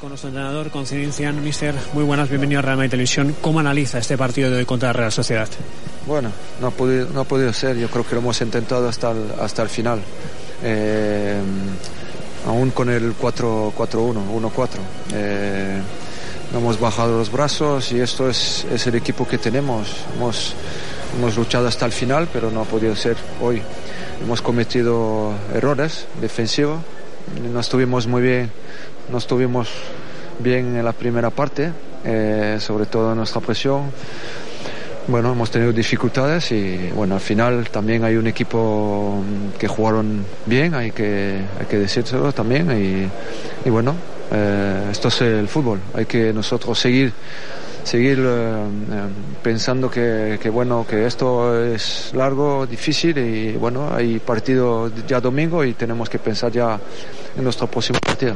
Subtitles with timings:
[0.00, 1.42] Con nuestro entrenador, con Cidencian.
[1.42, 3.34] Mister, muy buenas, bienvenido a Real Madrid Televisión.
[3.40, 5.48] ¿Cómo analiza este partido de hoy contra la Real Sociedad?
[6.06, 7.76] Bueno, no ha podido, no ha podido ser.
[7.76, 10.00] Yo creo que lo hemos intentado hasta el, hasta el final.
[10.62, 11.40] Eh,
[12.46, 14.68] aún con el 4-1, 1-4.
[15.14, 15.80] Eh,
[16.52, 19.88] no hemos bajado los brazos y esto es, es el equipo que tenemos.
[20.14, 20.54] Hemos,
[21.18, 23.60] hemos luchado hasta el final, pero no ha podido ser hoy.
[24.22, 26.78] Hemos cometido errores defensivos.
[27.52, 28.50] No estuvimos muy bien
[29.10, 29.68] no estuvimos
[30.38, 31.72] bien en la primera parte,
[32.04, 33.90] eh, sobre todo en nuestra presión.
[35.08, 39.22] Bueno, hemos tenido dificultades y bueno, al final también hay un equipo
[39.58, 43.96] que jugaron bien, hay que, hay decírselo también y, y bueno,
[44.30, 47.12] eh, esto es el fútbol, hay que nosotros seguir
[47.84, 48.64] seguir eh,
[49.42, 55.64] pensando que, que, bueno que esto es largo difícil y bueno hay partido ya domingo
[55.64, 56.78] y tenemos que pensar ya
[57.36, 58.34] en nuestro próximo partido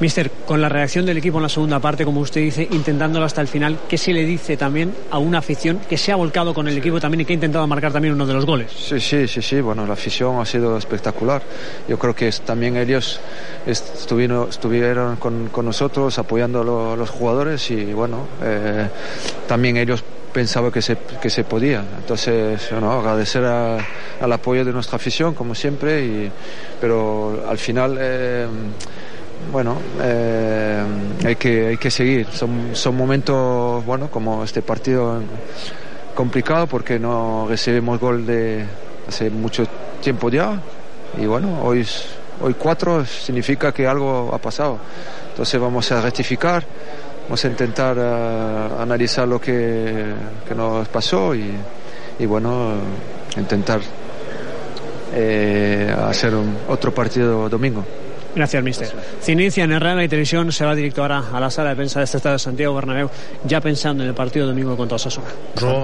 [0.00, 3.40] Mister, con la reacción del equipo en la segunda parte, como usted dice, intentándolo hasta
[3.40, 6.66] el final, ¿qué se le dice también a una afición que se ha volcado con
[6.66, 8.72] el equipo también y que ha intentado marcar también uno de los goles?
[8.72, 9.60] Sí, sí, sí, sí.
[9.60, 11.42] Bueno, la afición ha sido espectacular.
[11.86, 13.20] Yo creo que también ellos
[13.64, 18.88] estuvieron, estuvieron con, con nosotros apoyando a los jugadores y bueno, eh,
[19.46, 21.84] también ellos pensaban que se, que se podía.
[21.98, 23.78] Entonces, bueno, agradecer a,
[24.20, 26.32] al apoyo de nuestra afición, como siempre, y,
[26.80, 27.98] pero al final...
[28.00, 28.46] Eh,
[29.50, 30.82] bueno, eh,
[31.24, 32.26] hay, que, hay que seguir.
[32.32, 35.20] Son, son momentos, bueno, como este partido
[36.14, 38.64] complicado porque no recibimos gol de
[39.08, 39.64] hace mucho
[40.00, 40.60] tiempo ya.
[41.18, 41.86] Y bueno, hoy,
[42.40, 44.78] hoy cuatro significa que algo ha pasado.
[45.30, 46.64] Entonces vamos a rectificar,
[47.24, 50.12] vamos a intentar uh, analizar lo que,
[50.46, 51.50] que, nos pasó y,
[52.18, 52.74] y bueno,
[53.36, 53.80] intentar
[55.14, 57.84] eh, hacer un, otro partido domingo.
[58.34, 58.92] Gracias, mister.
[59.20, 61.76] Se inicia en el Real y Televisión, se va directo ahora a la sala de
[61.76, 63.10] prensa de este estado de Santiago Bernabéu,
[63.44, 65.28] ya pensando en el partido domingo contra Osasuna.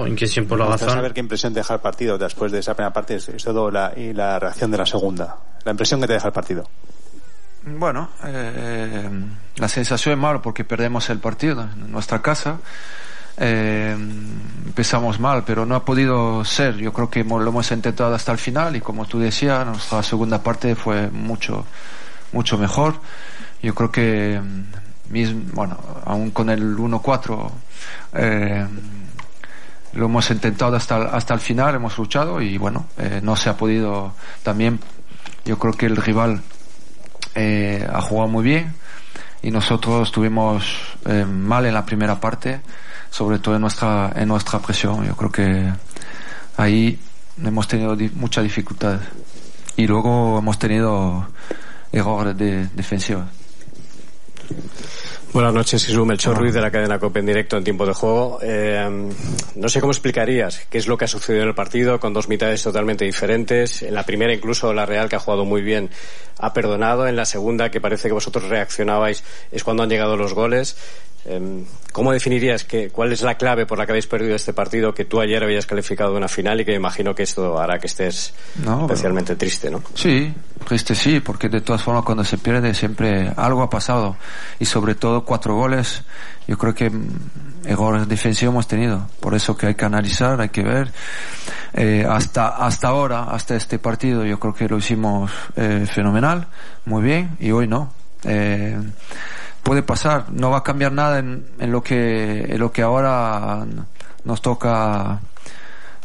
[0.05, 0.89] ¿En qué tiempo la razón?
[0.89, 4.13] saber qué impresión deja el partido después de esa primera parte es todo la, y
[4.13, 5.37] la reacción de la segunda.
[5.63, 6.67] La impresión que te deja el partido.
[7.65, 9.09] Bueno, eh,
[9.57, 12.57] la sensación es mala porque perdemos el partido en nuestra casa.
[13.37, 13.95] Eh,
[14.65, 16.77] empezamos mal, pero no ha podido ser.
[16.77, 20.41] Yo creo que lo hemos intentado hasta el final y como tú decías, nuestra segunda
[20.41, 21.65] parte fue mucho
[22.31, 22.99] mucho mejor.
[23.61, 27.51] Yo creo que, mm, bueno, aún con el 1-4,
[28.13, 28.67] eh,
[29.93, 33.57] lo hemos intentado hasta, hasta el final, hemos luchado y bueno, eh, no se ha
[33.57, 34.13] podido
[34.43, 34.79] también.
[35.45, 36.41] Yo creo que el rival
[37.35, 38.73] eh, ha jugado muy bien
[39.41, 40.65] y nosotros estuvimos
[41.05, 42.61] eh, mal en la primera parte,
[43.09, 45.05] sobre todo en nuestra, en nuestra presión.
[45.05, 45.73] Yo creo que
[46.57, 46.99] ahí
[47.43, 49.01] hemos tenido di muchas dificultades.
[49.75, 51.27] Y luego hemos tenido
[51.91, 52.67] de.
[55.31, 58.39] Buenas noches, Jesús Melchor Ruiz de la cadena COPE en directo en tiempo de juego.
[58.41, 59.09] Eh,
[59.55, 62.27] no sé cómo explicarías qué es lo que ha sucedido en el partido con dos
[62.27, 63.83] mitades totalmente diferentes.
[63.83, 65.89] En la primera incluso la Real, que ha jugado muy bien,
[66.39, 67.07] ha perdonado.
[67.07, 70.77] En la segunda, que parece que vosotros reaccionabais, es cuando han llegado los goles.
[71.25, 74.93] Eh, ¿Cómo definirías que, cuál es la clave por la que habéis perdido este partido
[74.93, 77.87] que tú ayer habías calificado de una final y que imagino que esto hará que
[77.87, 79.39] estés no, especialmente pero...
[79.39, 79.81] triste, ¿no?
[79.95, 80.33] Sí,
[80.67, 84.15] triste sí, porque de todas formas cuando se pierde siempre algo ha pasado
[84.59, 86.03] y sobre todo cuatro goles,
[86.47, 86.91] yo creo que
[87.65, 90.91] errores defensivos hemos tenido, por eso que hay que analizar, hay que ver.
[91.73, 96.47] Eh, hasta hasta ahora, hasta este partido, yo creo que lo hicimos eh, fenomenal,
[96.85, 97.93] muy bien y hoy no.
[98.23, 98.77] Eh,
[99.69, 103.63] puede pasar, no va a cambiar nada en, en lo que en lo que ahora
[104.23, 105.19] nos toca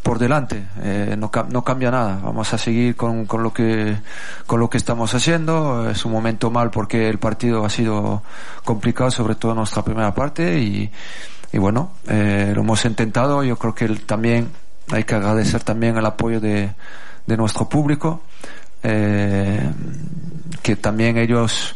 [0.03, 3.97] por delante, eh, no, no, cambia nada, vamos a seguir con, con, lo que
[4.45, 8.23] con lo que estamos haciendo, es un momento mal porque el partido ha sido
[8.65, 10.61] complicado, sobre todo en nuestra primera parte.
[10.61, 10.91] Y,
[11.51, 14.51] y bueno, eh, lo hemos intentado, yo creo que también
[14.93, 16.71] hay que agradecer también el apoyo de,
[17.27, 18.25] de nuestro público,
[18.83, 19.71] eh,
[20.63, 21.75] que también ellos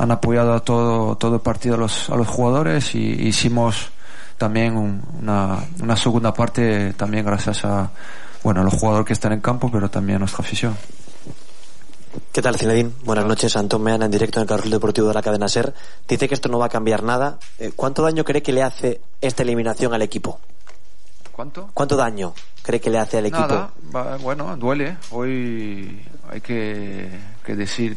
[0.00, 3.90] han apoyado a todo, todo el partido a los, a los jugadores y hicimos
[4.38, 7.90] también un, una, una segunda parte también gracias a,
[8.42, 10.74] bueno, a los jugadores que están en campo, pero también a nuestra afición.
[12.32, 12.92] ¿Qué tal, Zinedine?
[13.04, 13.54] Buenas noches.
[13.56, 15.74] Antón Meana en directo en el Carril Deportivo de la cadena SER.
[16.08, 17.38] Dice que esto no va a cambiar nada.
[17.58, 20.40] Eh, ¿Cuánto daño cree que le hace esta eliminación al equipo?
[21.40, 21.70] ¿Cuánto?
[21.72, 23.40] ¿Cuánto daño cree que le hace al equipo?
[23.48, 24.98] Nada, va- bueno, duele.
[25.10, 25.98] Hoy
[26.30, 27.08] hay que,
[27.42, 27.96] que decir,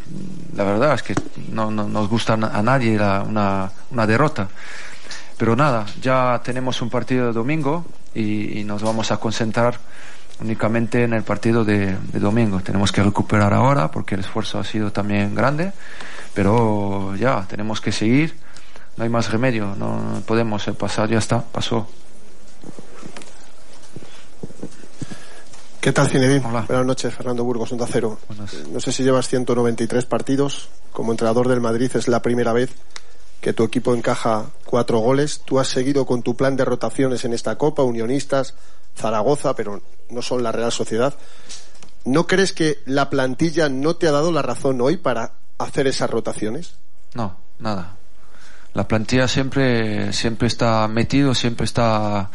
[0.56, 1.14] la verdad es que
[1.52, 4.48] no, no nos gusta a nadie la- una, una derrota.
[5.38, 7.84] Pero nada, ya tenemos un partido de domingo
[8.16, 9.78] y, y nos vamos a concentrar
[10.40, 12.62] únicamente en el partido de, de domingo.
[12.62, 15.74] Tenemos que recuperar ahora porque el esfuerzo ha sido también grande,
[16.34, 18.38] pero ya tenemos que seguir.
[18.96, 21.90] No hay más remedio, no, podemos el pasar, ya está, pasó.
[25.84, 26.48] ¿Qué tal, Zinedine?
[26.48, 26.62] Hola.
[26.66, 28.18] Buenas noches, Fernando Burgos, Onda Cero.
[28.30, 28.54] Buenas.
[28.70, 30.70] No sé si llevas 193 partidos.
[30.94, 32.70] Como entrenador del Madrid es la primera vez
[33.42, 35.42] que tu equipo encaja cuatro goles.
[35.44, 38.54] Tú has seguido con tu plan de rotaciones en esta Copa, Unionistas,
[38.96, 41.16] Zaragoza, pero no son la Real Sociedad.
[42.06, 46.10] ¿No crees que la plantilla no te ha dado la razón hoy para hacer esas
[46.10, 46.76] rotaciones?
[47.14, 47.98] No, nada.
[48.74, 52.32] La plantilla siempre, siempre está metido, siempre está,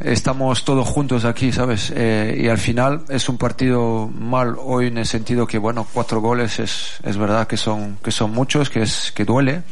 [0.00, 1.92] estamos todos juntos aquí, ¿sabes?
[1.94, 6.20] Eh, y al final es un partido mal hoy en el sentido que, bueno, cuatro
[6.20, 9.62] goles es, es verdad que son, que son muchos, que es, que duele,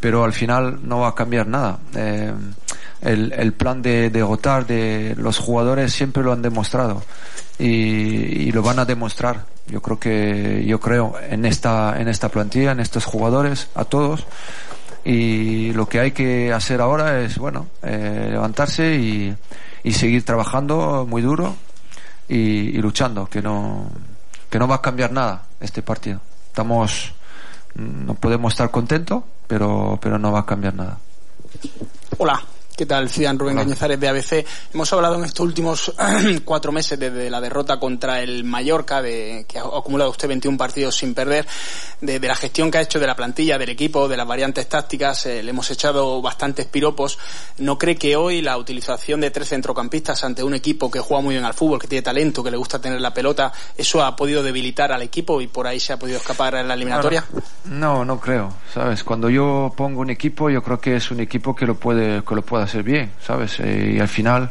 [0.00, 1.78] pero al final no va a cambiar nada.
[1.94, 2.32] Eh,
[3.02, 7.02] el, el plan de, de Gotar, de los jugadores siempre lo han demostrado
[7.58, 9.44] y, y lo van a demostrar.
[9.68, 14.26] Yo creo que, yo creo en esta, en esta plantilla, en estos jugadores, a todos.
[15.04, 19.34] Y lo que hay que hacer ahora es, bueno, eh, levantarse y,
[19.82, 21.54] y seguir trabajando muy duro
[22.28, 23.90] y, luchando, que no,
[24.48, 26.20] que no va a cambiar nada este partido.
[26.46, 27.12] Estamos,
[27.74, 30.98] no podemos estar contentos, pero, pero no va a cambiar nada.
[32.18, 32.40] Hola,
[32.80, 33.10] ¿qué tal?
[33.10, 33.64] Cian Rubén Hola.
[33.64, 34.46] Cañizares de ABC.
[34.72, 35.92] Hemos hablado en estos últimos
[36.46, 40.96] cuatro meses desde la derrota contra el Mallorca, de, que ha acumulado usted 21 partidos
[40.96, 41.46] sin perder,
[42.00, 44.66] de, de la gestión que ha hecho de la plantilla, del equipo, de las variantes
[44.66, 45.26] tácticas.
[45.26, 47.18] eh, le hemos echado bastantes piropos.
[47.58, 51.34] ¿No cree que hoy la utilización de tres centrocampistas ante un equipo que juega muy
[51.34, 54.42] bien al fútbol, que tiene talento, que le gusta tener la pelota, eso ha podido
[54.42, 57.26] debilitar al equipo y por ahí se ha podido escapar en la eliminatoria?
[57.66, 59.04] No, no creo, ¿sabes?
[59.04, 62.34] Cuando yo pongo un equipo, yo creo que es un equipo que lo puede, que
[62.34, 63.58] lo puede hacer bien, ¿sabes?
[63.58, 64.50] Eh, y al final,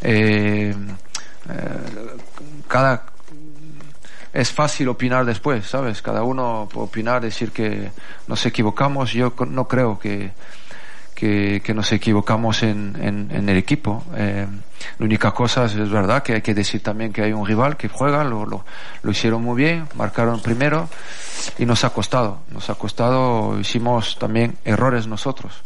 [0.00, 1.68] eh, eh,
[2.68, 3.02] cada,
[4.32, 6.00] es fácil opinar después, ¿sabes?
[6.00, 7.90] Cada uno puede opinar, decir que
[8.28, 9.12] nos equivocamos.
[9.12, 10.30] Yo no creo que,
[11.16, 14.04] que, nos equivocamos en, en, en el equipo.
[14.14, 14.46] Eh,
[14.98, 17.76] la única cosa es, es verdad que hay que decir también que hay un rival
[17.76, 18.64] que juega, lo, lo,
[19.02, 20.88] lo hicieron muy bien, marcaron primero
[21.58, 22.42] y nos ha costado.
[22.52, 25.62] Nos ha costado, hicimos también errores nosotros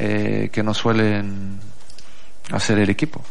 [0.00, 1.60] eh, que no suelen
[2.50, 3.22] hacer el equipo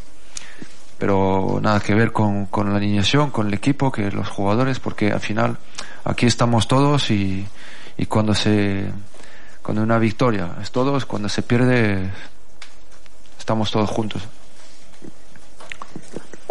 [0.99, 5.21] pero nada que ver con, la alineación, con el equipo, que los jugadores, porque al
[5.21, 5.57] final
[6.03, 7.47] aquí estamos todos y,
[7.97, 8.83] y cuando se
[9.63, 12.11] cuando una victoria es todos, cuando se pierde
[13.39, 14.23] estamos todos juntos.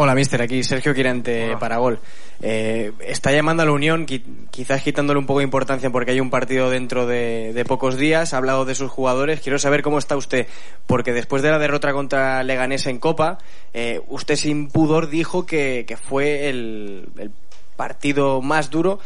[0.01, 0.41] Hola, mister.
[0.41, 1.99] Aquí Sergio Quirante para Gol.
[2.41, 4.23] Eh, está llamando a la Unión, qui-
[4.53, 8.33] quizás quitándole un poco de importancia porque hay un partido dentro de, de pocos días.
[8.33, 9.41] Ha hablado de sus jugadores.
[9.41, 10.47] Quiero saber cómo está usted,
[10.87, 13.39] porque después de la derrota contra Leganés en Copa,
[13.75, 17.33] eh, usted sin pudor dijo que, que fue el, el
[17.75, 19.01] partido más duro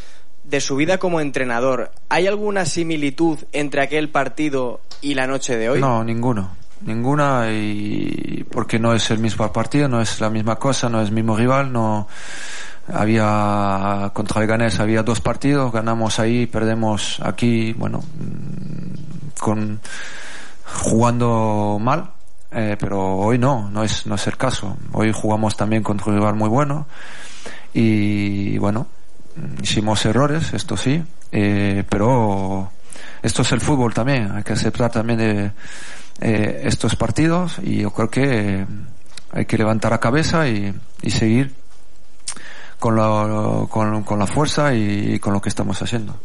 [0.44, 1.90] de su vida como entrenador.
[2.10, 5.80] ¿Hay alguna similitud entre aquel partido y la noche de hoy?
[5.80, 6.54] No, ninguno.
[6.84, 11.08] Ninguna y porque no es el mismo partido, no es la misma cosa, no es
[11.08, 12.08] el mismo rival, no
[12.92, 19.80] había contra el Ganés había dos partidos, ganamos ahí, perdemos aquí, bueno, mm, con
[20.80, 22.10] jugando mal,
[22.50, 24.76] eh, pero hoy no, no es no es el caso.
[24.92, 26.86] Hoy jugamos también contra un rival muy bueno
[27.72, 28.86] y bueno,
[29.36, 32.70] mm, hicimos errores, esto sí, eh, pero
[33.22, 35.52] esto es el fútbol también, hay que aceptar también de
[36.20, 38.66] eh, estos partidos y yo creo que eh,
[39.32, 40.74] hay que levantar la cabeza y,
[41.08, 41.54] seguir
[42.78, 46.16] con la, con la fuerza y, con lo que estamos haciendo.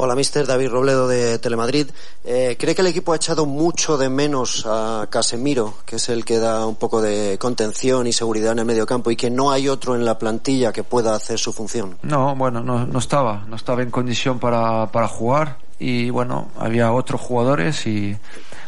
[0.00, 1.88] Hola, mister David Robledo de Telemadrid.
[2.24, 6.24] Eh, ¿Cree que el equipo ha echado mucho de menos a Casemiro, que es el
[6.24, 9.50] que da un poco de contención y seguridad en el medio campo, y que no
[9.50, 11.98] hay otro en la plantilla que pueda hacer su función?
[12.02, 16.92] No, bueno, no, no estaba, no estaba en condición para, para jugar y bueno, había
[16.92, 18.16] otros jugadores y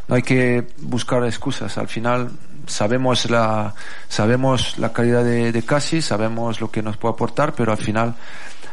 [0.08, 1.78] no hay que buscar excusas.
[1.78, 2.32] Al final
[2.66, 3.72] sabemos la,
[4.08, 8.16] sabemos la calidad de, de Casi, sabemos lo que nos puede aportar, pero al final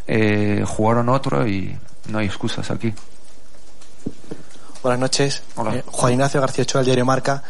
[0.07, 1.77] eh, jugaron otro y
[2.09, 2.93] no hay excusas aquí.
[4.81, 5.43] Buenas noches.
[5.55, 5.75] Hola.
[5.75, 7.43] Eh, Juan Ignacio García Ochoa, diario Marca.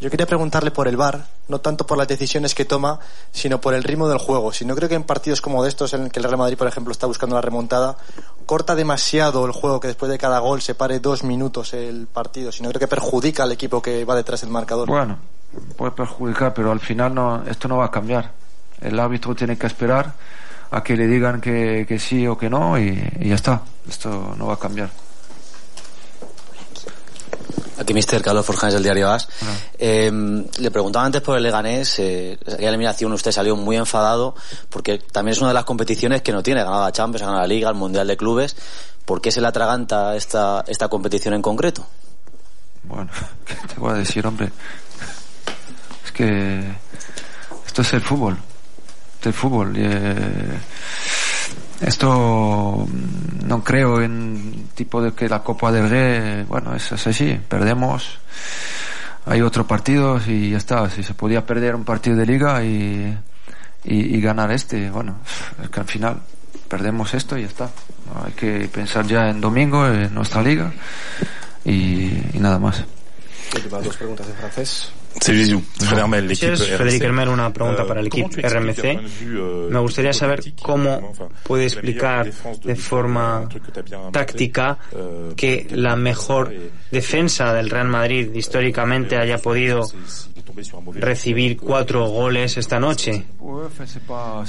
[0.00, 2.98] Yo quería preguntarle por el VAR, no tanto por las decisiones que toma,
[3.32, 4.52] sino por el ritmo del juego.
[4.52, 6.58] Si no creo que en partidos como de estos, en el que el Real Madrid,
[6.58, 7.96] por ejemplo, está buscando la remontada,
[8.44, 12.52] corta demasiado el juego que después de cada gol se pare dos minutos el partido,
[12.52, 14.88] sino creo que perjudica al equipo que va detrás del marcador.
[14.88, 15.16] Bueno,
[15.76, 18.32] puede perjudicar, pero al final no, esto no va a cambiar.
[18.80, 20.12] El árbitro tiene que esperar
[20.74, 23.62] a que le digan que, que sí o que no y, y ya está.
[23.88, 24.90] Esto no va a cambiar.
[27.78, 28.22] Aquí Mr.
[28.22, 29.28] Carlos Forjanes del diario AS.
[29.78, 30.10] Eh,
[30.58, 34.34] le preguntaba antes por el Leganés, eh, aquella eliminación usted salió muy enfadado
[34.70, 37.26] porque también es una de las competiciones que no tiene, ha ganado la Champions, ha
[37.26, 38.56] ganado la Liga, el Mundial de Clubes.
[39.04, 41.86] ¿Por qué se le atraganta esta, esta competición en concreto?
[42.84, 43.10] Bueno,
[43.44, 44.50] ¿qué te voy a decir, hombre?
[46.04, 46.64] Es que
[47.66, 48.38] esto es el fútbol.
[49.24, 49.74] Esto es el fútbol.
[49.78, 50.58] eh,
[51.80, 57.06] esto mm, no creo en tipo de que la Copa del Rey, bueno, es, es
[57.06, 58.18] así, perdemos,
[59.24, 60.90] hay otros partidos y ya está.
[60.90, 63.16] Si se podía perder un partido de liga y,
[63.84, 65.20] y, ganar este, bueno,
[65.62, 66.20] es que al final
[66.68, 67.70] perdemos esto y ya está.
[68.26, 70.70] Hay que pensar ya en domingo en nuestra liga
[71.64, 72.84] y, nada más.
[75.20, 77.02] Frédéric Hermel, l'équipe Frédéric.
[77.02, 78.98] Hermel, una pregunta Euh, para el equipo RMC.
[79.22, 81.12] euh, Me gustaría saber cómo
[81.44, 82.30] puede explicar
[82.64, 83.48] de forma
[84.12, 86.52] táctica euh, que la mejor
[86.90, 89.88] defensa del Real Madrid históricamente haya podido
[90.94, 93.24] recibir cuatro goles esta noche.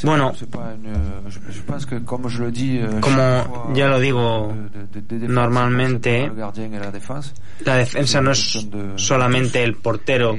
[0.03, 0.33] Bueno,
[2.99, 4.53] como ya lo digo
[5.11, 6.31] normalmente,
[7.63, 10.35] la defensa no es solamente el portero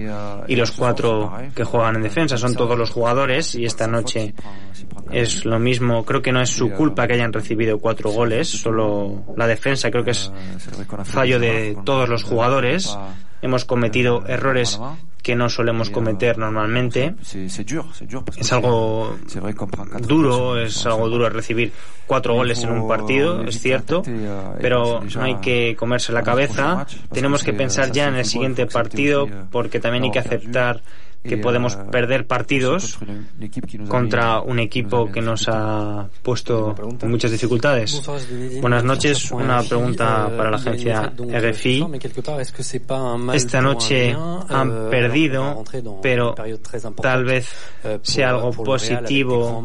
[0.46, 4.34] y los cuatro que juegan en defensa, son todos los jugadores y esta noche
[5.10, 6.04] es lo mismo.
[6.04, 10.04] Creo que no es su culpa que hayan recibido cuatro goles, solo la defensa creo
[10.04, 10.32] que es
[11.04, 12.96] fallo de todos los jugadores.
[13.42, 14.80] Hemos cometido errores
[15.26, 17.16] que no solemos cometer normalmente.
[18.38, 19.16] Es algo
[20.06, 21.72] duro, es algo duro recibir
[22.06, 24.04] cuatro goles en un partido, es cierto,
[24.60, 26.86] pero no hay que comerse la cabeza.
[27.10, 30.80] Tenemos que pensar ya en el siguiente partido porque también hay que aceptar
[31.26, 32.98] que podemos perder partidos
[33.88, 38.02] contra un equipo que nos ha puesto en muchas dificultades.
[38.60, 41.86] Buenas noches, una pregunta para la agencia RFI.
[43.34, 44.16] Esta noche
[44.48, 45.64] han perdido,
[46.02, 46.34] pero
[47.00, 47.48] tal vez
[48.02, 49.62] sea algo positivo,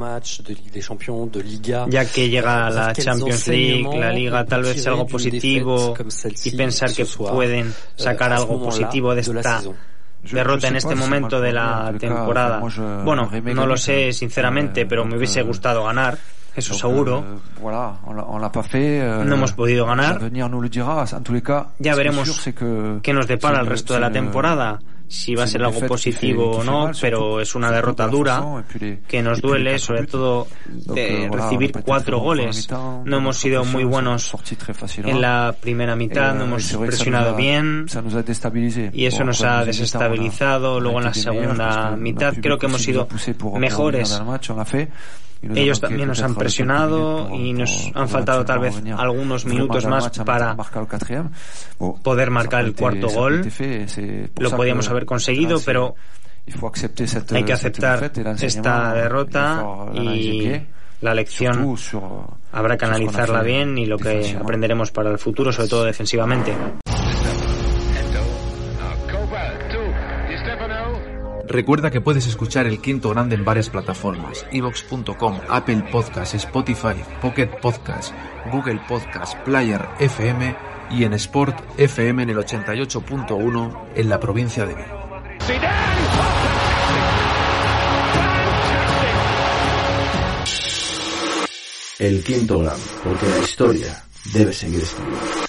[1.88, 5.94] ya que llega la Champions League, la Liga, tal vez sea algo positivo
[6.44, 9.62] y pensar que pueden sacar algo positivo de esta
[10.24, 12.60] derrota en este momento de la temporada.
[13.04, 16.18] Bueno, no lo sé sinceramente, pero me hubiese gustado ganar.
[16.54, 17.24] Eso seguro.
[19.24, 20.20] No hemos podido ganar.
[21.80, 22.42] Ya veremos
[23.02, 24.80] qué nos depara el resto de la temporada
[25.12, 28.64] si va a ser algo positivo o no, pero es una derrota dura
[29.08, 32.70] que nos duele, sobre todo de recibir cuatro goles.
[33.04, 34.34] No hemos sido muy buenos
[35.04, 37.86] en la primera mitad, no hemos presionado bien
[38.94, 40.80] y eso nos ha desestabilizado.
[40.80, 43.08] Luego en la segunda mitad creo que hemos sido
[43.60, 44.22] mejores.
[45.42, 50.56] Ellos también nos han presionado y nos han faltado tal vez algunos minutos más para
[52.04, 53.42] poder marcar el cuarto gol.
[54.38, 55.96] Lo podíamos haber conseguido, pero
[57.32, 60.62] hay que aceptar esta derrota y
[61.02, 61.76] la lección
[62.52, 66.54] habrá que analizarla bien y lo que aprenderemos para el futuro, sobre todo defensivamente.
[71.52, 77.48] Recuerda que puedes escuchar El Quinto Grande en varias plataformas, evox.com, Apple Podcasts, Spotify, Pocket
[77.62, 78.14] Podcasts,
[78.54, 80.56] Google Podcasts, Player FM
[80.92, 85.02] y en Sport FM en el 88.1 en la provincia de Vigo.
[92.00, 94.04] El Quinto Grande, porque la historia
[94.34, 95.41] debe seguir escribiendo.